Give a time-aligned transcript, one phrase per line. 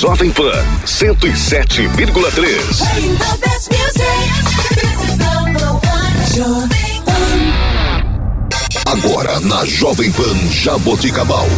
[0.00, 0.52] Jovem Pan
[0.86, 2.54] 107,3.
[8.86, 11.48] Agora na Jovem Pan Jaboticabal.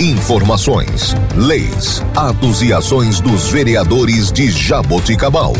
[0.00, 5.52] Informações, leis, atos e ações dos vereadores de Jaboticabal.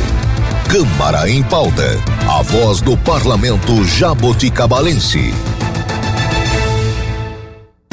[0.68, 2.02] Câmara em pauta.
[2.28, 5.32] A voz do parlamento jaboticabalense.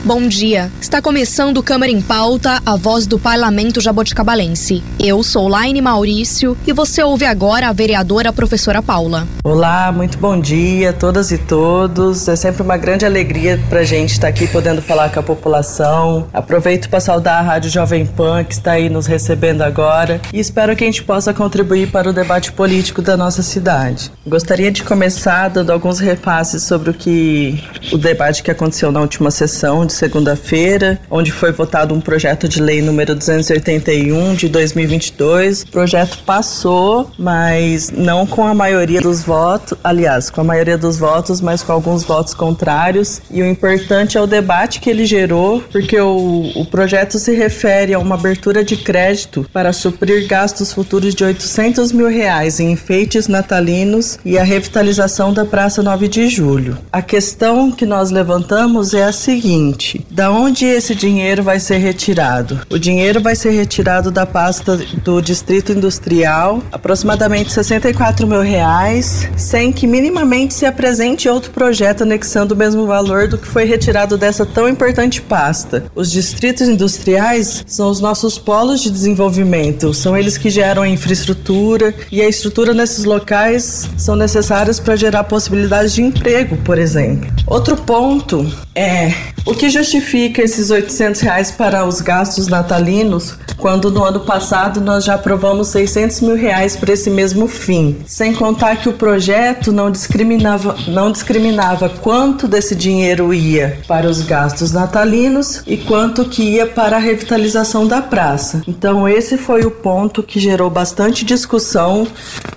[0.05, 0.70] Bom dia.
[0.81, 4.83] Está começando Câmara em Pauta, a voz do Parlamento Jaboticabalense.
[4.99, 9.26] Eu sou Laine Maurício e você ouve agora a vereadora professora Paula.
[9.45, 12.27] Olá, muito bom dia a todas e todos.
[12.27, 16.27] É sempre uma grande alegria para a gente estar aqui podendo falar com a população.
[16.34, 20.76] Aproveito para saudar a Rádio Jovem Pan que está aí nos recebendo agora e espero
[20.76, 24.12] que a gente possa contribuir para o debate político da nossa cidade.
[24.27, 29.31] Gostaria de começar dando alguns repasses sobre o que o debate que aconteceu na última
[29.31, 35.63] sessão de segunda-feira, onde foi votado um projeto de lei número 281 de 2022.
[35.63, 40.98] O projeto passou, mas não com a maioria dos votos, aliás, com a maioria dos
[40.98, 43.21] votos, mas com alguns votos contrários.
[43.31, 47.93] E o importante é o debate que ele gerou, porque o, o projeto se refere
[47.93, 53.27] a uma abertura de crédito para suprir gastos futuros de 800 mil reais em enfeites
[53.27, 56.77] natalinos e a revitalização da Praça 9 de Julho.
[56.91, 61.77] A questão que nós levantamos é a seguinte: seguinte: da onde esse dinheiro vai ser
[61.77, 62.62] retirado?
[62.70, 69.72] O dinheiro vai ser retirado da pasta do Distrito Industrial, aproximadamente 64 mil reais, sem
[69.72, 74.45] que minimamente se apresente outro projeto anexando o mesmo valor do que foi retirado dessa
[74.45, 75.85] tão importante pasta.
[75.94, 81.94] Os distritos industriais são os nossos polos de desenvolvimento, são eles que geram a infraestrutura
[82.12, 87.31] e a estrutura nesses locais são necessárias para gerar possibilidades de emprego, por exemplo.
[87.47, 89.13] Outro ponto é
[89.46, 95.03] o que justifica esses 800 reais para os gastos natalinos, quando no ano passado nós
[95.03, 97.97] já aprovamos 600 mil reais para esse mesmo fim?
[98.06, 104.22] Sem contar que o projeto não discriminava, não discriminava quanto desse dinheiro ia para os
[104.22, 108.62] gastos natalinos e quanto que ia para a revitalização da praça.
[108.68, 112.08] Então esse foi o ponto que gerou bastante discussão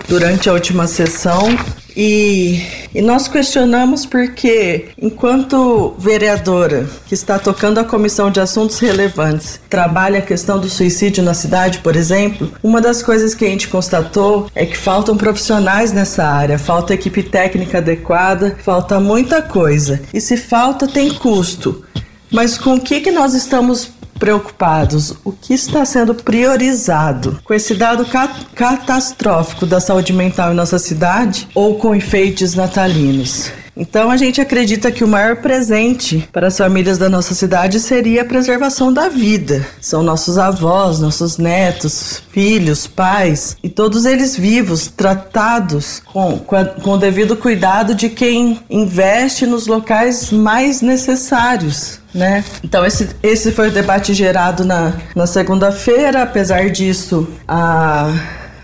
[0.09, 1.49] durante a última sessão
[1.97, 2.63] e,
[2.95, 10.19] e, nós questionamos porque, enquanto vereadora que está tocando a Comissão de Assuntos Relevantes, trabalha
[10.19, 14.51] a questão do suicídio na cidade, por exemplo, uma das coisas que a gente constatou
[14.55, 20.03] é que faltam profissionais nessa área, falta equipe técnica adequada, falta muita coisa.
[20.13, 21.83] E se falta, tem custo.
[22.31, 27.75] Mas com o que, que nós estamos preocupados o que está sendo priorizado com esse
[27.75, 28.07] dado
[28.55, 33.51] catastrófico da saúde mental em nossa cidade ou com enfeites natalinos.
[33.77, 38.23] Então a gente acredita que o maior presente para as famílias da nossa cidade seria
[38.23, 39.67] a preservação da vida.
[39.81, 46.91] São nossos avós, nossos netos, filhos, pais e todos eles vivos, tratados com, com, com
[46.93, 52.43] o devido cuidado de quem investe nos locais mais necessários né?
[52.65, 58.11] Então esse, esse foi o debate gerado na, na segunda-feira, apesar disso a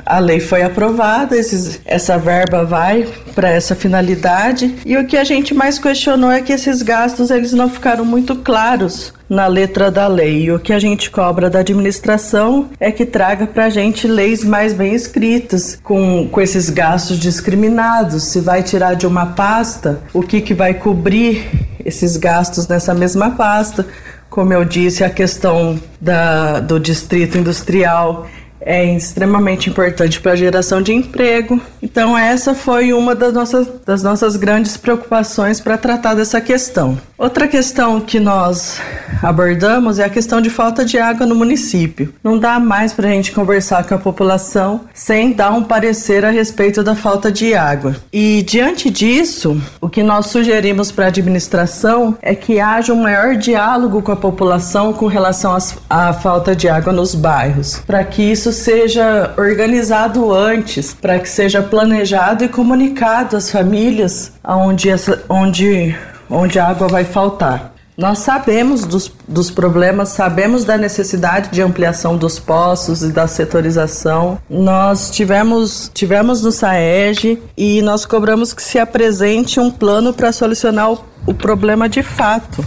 [0.04, 5.24] a lei foi aprovada, esses, essa verba vai para essa finalidade e o que a
[5.24, 10.06] gente mais questionou é que esses gastos eles não ficaram muito claros na letra da
[10.06, 10.42] lei.
[10.42, 14.44] E o que a gente cobra da administração é que traga para a gente leis
[14.44, 18.24] mais bem escritas, com, com esses gastos discriminados.
[18.24, 21.50] Se vai tirar de uma pasta, o que, que vai cobrir
[21.84, 23.86] esses gastos nessa mesma pasta.
[24.28, 28.26] Como eu disse, a questão da, do distrito industrial
[28.64, 31.60] é extremamente importante para a geração de emprego.
[31.82, 36.98] Então, essa foi uma das nossas, das nossas grandes preocupações para tratar dessa questão.
[37.22, 38.80] Outra questão que nós
[39.22, 42.12] abordamos é a questão de falta de água no município.
[42.20, 46.30] Não dá mais para a gente conversar com a população sem dar um parecer a
[46.30, 47.94] respeito da falta de água.
[48.12, 53.36] E diante disso, o que nós sugerimos para a administração é que haja um maior
[53.36, 55.56] diálogo com a população com relação
[55.88, 61.62] à falta de água nos bairros, para que isso seja organizado antes, para que seja
[61.62, 65.94] planejado e comunicado às famílias onde, essa, onde,
[66.28, 67.72] onde a água vai faltar.
[67.96, 74.38] Nós sabemos dos, dos problemas, sabemos da necessidade de ampliação dos poços e da setorização.
[74.48, 80.90] Nós tivemos, tivemos no SAEG e nós cobramos que se apresente um plano para solucionar
[80.90, 82.64] o, o problema de fato.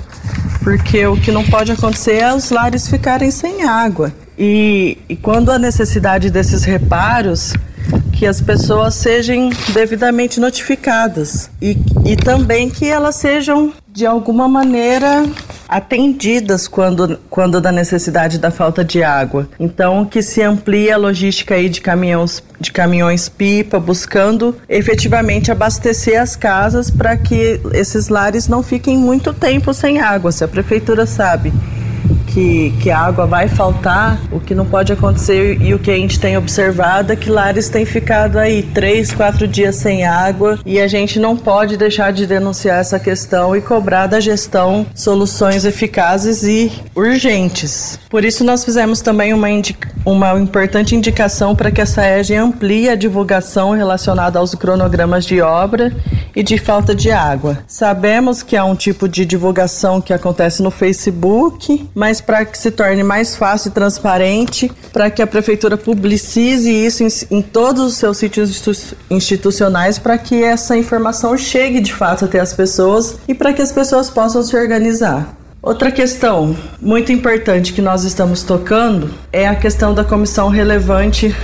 [0.63, 4.13] Porque o que não pode acontecer é os lares ficarem sem água.
[4.37, 7.53] E, e quando a necessidade desses reparos,
[8.11, 15.25] que as pessoas sejam devidamente notificadas e, e também que elas sejam de alguma maneira
[15.67, 19.47] atendidas quando, quando da necessidade da falta de água.
[19.59, 26.21] Então, que se amplie a logística aí de caminhões, de caminhões pipa, buscando efetivamente abastecer
[26.21, 30.31] as casas para que esses lares não fiquem muito tempo sem água.
[30.31, 31.53] Se a prefeitura sabe
[32.27, 35.95] que, que a água vai faltar, o que não pode acontecer e o que a
[35.95, 40.79] gente tem observado é que lares têm ficado aí três, quatro dias sem água e
[40.79, 46.43] a gente não pode deixar de denunciar essa questão e cobrar da gestão soluções eficazes
[46.43, 47.99] e urgentes.
[48.09, 49.47] Por isso nós fizemos também uma,
[50.05, 55.93] uma importante indicação para que a SAEG amplie a divulgação relacionada aos cronogramas de obra
[56.35, 57.59] e de falta de água.
[57.67, 62.71] Sabemos que há um tipo de divulgação que acontece no Facebook, mas para que se
[62.71, 67.93] torne mais fácil e transparente, para que a prefeitura publicize isso em, em todos os
[67.95, 68.63] seus sítios
[69.09, 73.71] institucionais, para que essa informação chegue de fato até as pessoas e para que as
[73.71, 75.35] pessoas possam se organizar.
[75.61, 81.35] Outra questão muito importante que nós estamos tocando é a questão da comissão relevante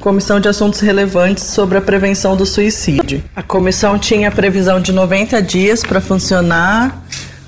[0.00, 3.22] Comissão de Assuntos Relevantes sobre a Prevenção do Suicídio.
[3.34, 7.02] A comissão tinha previsão de 90 dias para funcionar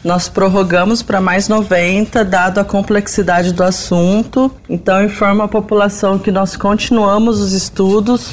[0.04, 4.50] nós prorrogamos para mais 90, dado a complexidade do assunto.
[4.68, 8.32] Então, informo a população que nós continuamos os estudos,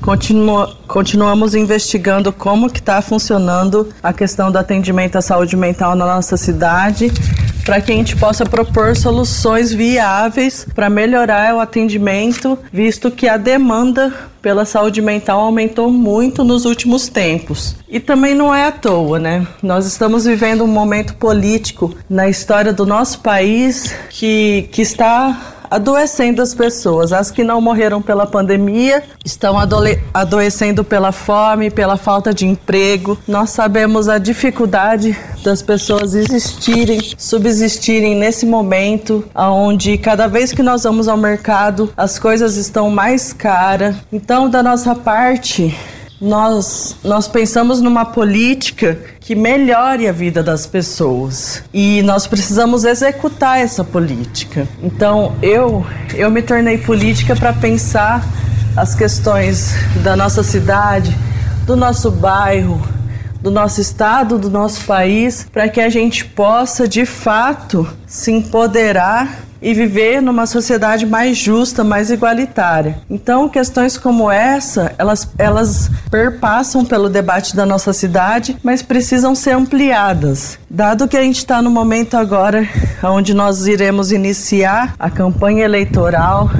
[0.00, 6.06] continu continuamos investigando como que está funcionando a questão do atendimento à saúde mental na
[6.06, 7.10] nossa cidade
[7.64, 13.36] para que a gente possa propor soluções viáveis para melhorar o atendimento, visto que a
[13.36, 14.12] demanda
[14.42, 17.76] pela saúde mental aumentou muito nos últimos tempos.
[17.88, 19.46] E também não é à toa, né?
[19.62, 26.42] Nós estamos vivendo um momento político na história do nosso país que, que está adoecendo
[26.42, 27.14] as pessoas.
[27.14, 29.56] As que não morreram pela pandemia estão
[30.12, 33.18] adoecendo pela fome, pela falta de emprego.
[33.26, 40.82] Nós sabemos a dificuldade das pessoas existirem, subsistirem nesse momento onde cada vez que nós
[40.82, 43.96] vamos ao mercado as coisas estão mais caras.
[44.12, 45.74] Então, da nossa parte,
[46.22, 53.58] nós, nós pensamos numa política que melhore a vida das pessoas e nós precisamos executar
[53.58, 54.68] essa política.
[54.80, 55.84] Então eu
[56.14, 58.24] eu me tornei política para pensar
[58.76, 59.74] as questões
[60.04, 61.12] da nossa cidade,
[61.66, 62.80] do nosso bairro,
[63.40, 69.40] do nosso estado, do nosso país, para que a gente possa de fato se empoderar
[69.62, 72.98] e viver numa sociedade mais justa, mais igualitária.
[73.08, 79.52] Então, questões como essa, elas, elas perpassam pelo debate da nossa cidade, mas precisam ser
[79.52, 80.58] ampliadas.
[80.68, 82.68] Dado que a gente está no momento agora
[83.02, 86.50] onde nós iremos iniciar a campanha eleitoral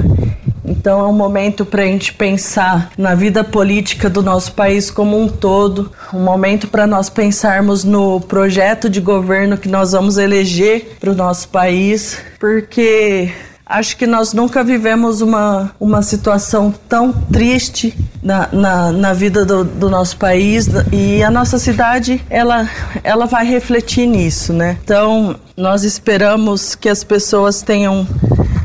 [0.83, 5.17] então é um momento para a gente pensar na vida política do nosso país como
[5.17, 10.97] um todo, um momento para nós pensarmos no projeto de governo que nós vamos eleger
[10.99, 13.31] para o nosso país, porque
[13.65, 19.63] acho que nós nunca vivemos uma, uma situação tão triste na, na, na vida do,
[19.63, 20.67] do, nosso país.
[20.91, 22.69] E a nossa cidade ela,
[23.05, 24.77] ela vai refletir nisso, né?
[24.83, 28.05] Então nós esperamos que as pessoas tenham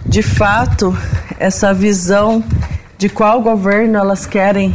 [0.05, 0.97] de fato
[1.39, 2.43] essa visão
[2.97, 4.75] de qual governo elas querem,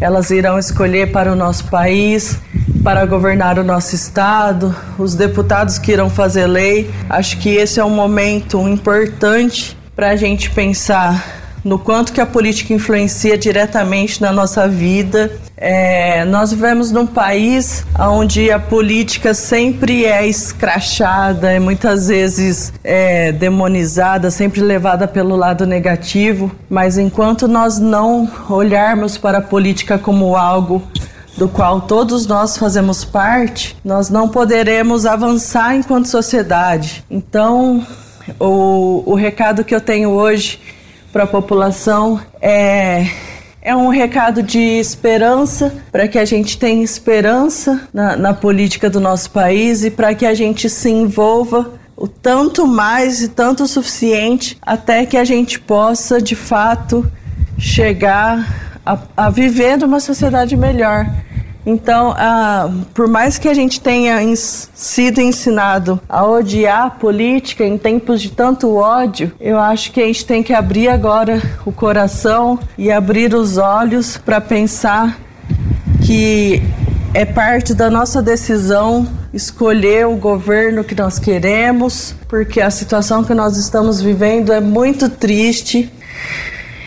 [0.00, 2.38] elas irão escolher para o nosso país,
[2.82, 6.88] para governar o nosso estado, os deputados que irão fazer lei.
[7.10, 11.35] Acho que esse é um momento importante para a gente pensar
[11.66, 15.32] no quanto que a política influencia diretamente na nossa vida.
[15.56, 23.32] É, nós vivemos num país onde a política sempre é escrachada, é muitas vezes é,
[23.32, 30.36] demonizada, sempre levada pelo lado negativo, mas enquanto nós não olharmos para a política como
[30.36, 30.80] algo
[31.36, 37.04] do qual todos nós fazemos parte, nós não poderemos avançar enquanto sociedade.
[37.10, 37.84] Então,
[38.38, 40.75] o, o recado que eu tenho hoje
[41.16, 43.06] para a população é
[43.62, 49.00] é um recado de esperança para que a gente tenha esperança na, na política do
[49.00, 53.66] nosso país e para que a gente se envolva o tanto mais e tanto o
[53.66, 57.10] suficiente até que a gente possa de fato
[57.58, 61.06] chegar a, a viver numa sociedade melhor.
[61.66, 67.76] Então, ah, por mais que a gente tenha sido ensinado a odiar a política em
[67.76, 72.56] tempos de tanto ódio, eu acho que a gente tem que abrir agora o coração
[72.78, 75.18] e abrir os olhos para pensar
[76.06, 76.62] que
[77.12, 83.34] é parte da nossa decisão escolher o governo que nós queremos, porque a situação que
[83.34, 85.92] nós estamos vivendo é muito triste.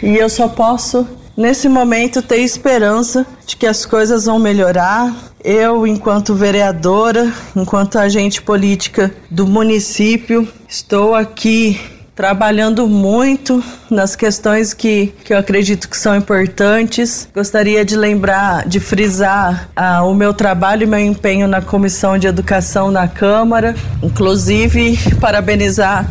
[0.01, 1.05] E eu só posso
[1.39, 5.15] nesse momento, ter esperança de que as coisas vão melhorar.
[5.41, 11.79] Eu, enquanto vereadora, enquanto agente política do município, estou aqui
[12.13, 17.29] trabalhando muito nas questões que, que eu acredito que são importantes.
[17.33, 22.27] Gostaria de lembrar, de frisar ah, o meu trabalho e meu empenho na Comissão de
[22.27, 26.05] Educação na Câmara, inclusive parabenizar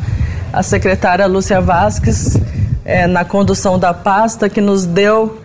[0.50, 2.38] a secretária Lúcia Vasques
[2.88, 5.38] eh, na condução da pasta que nos deu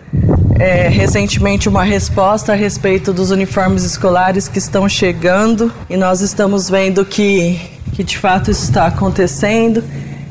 [0.58, 6.70] é, recentemente uma resposta a respeito dos uniformes escolares que estão chegando e nós estamos
[6.70, 7.60] vendo que,
[7.92, 9.84] que de fato isso está acontecendo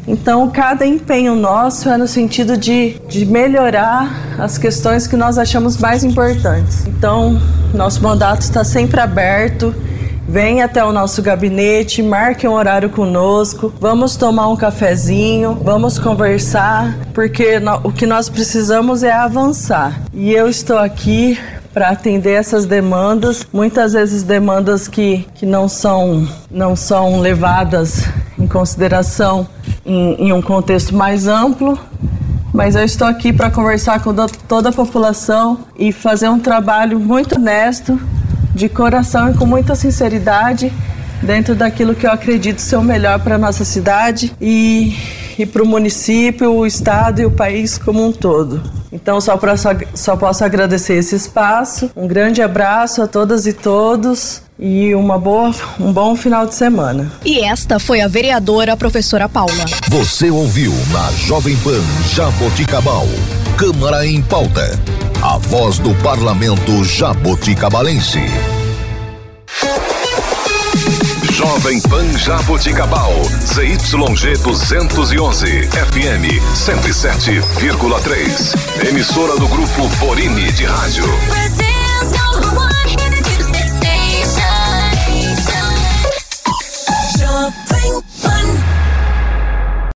[0.05, 5.77] então, cada empenho nosso é no sentido de, de melhorar as questões que nós achamos
[5.77, 6.85] mais importantes.
[6.85, 7.41] Então,
[7.73, 9.73] nosso mandato está sempre aberto.
[10.27, 16.97] Venha até o nosso gabinete, marque um horário conosco, vamos tomar um cafezinho, vamos conversar,
[17.13, 20.01] porque o que nós precisamos é avançar.
[20.13, 21.37] E eu estou aqui
[21.73, 28.03] para atender essas demandas, muitas vezes demandas que, que não, são, não são levadas
[28.39, 29.47] em consideração
[29.85, 31.77] em, em um contexto mais amplo,
[32.53, 34.13] mas eu estou aqui para conversar com
[34.47, 37.99] toda a população e fazer um trabalho muito honesto,
[38.53, 40.71] de coração e com muita sinceridade,
[41.21, 44.95] dentro daquilo que eu acredito ser o melhor para a nossa cidade e,
[45.37, 48.61] e para o município, o estado e o país como um todo.
[48.91, 51.89] Então, só, pra, só, só posso agradecer esse espaço.
[51.95, 57.11] Um grande abraço a todas e todos e uma boa, um bom final de semana.
[57.25, 59.65] E esta foi a vereadora professora Paula.
[59.89, 61.81] Você ouviu na Jovem Pan
[62.13, 63.07] Jaboticabal.
[63.57, 64.79] Câmara em pauta.
[65.21, 68.19] A voz do parlamento jaboticabalense.
[71.31, 78.87] Jovem Pan Jaboticabal, ZYG 211, FM 107,3.
[78.87, 81.05] Emissora do grupo Borini de Rádio.